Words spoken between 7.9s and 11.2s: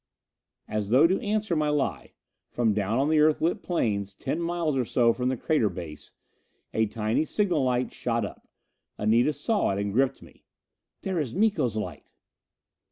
shot up. Anita saw it and gripped me. "There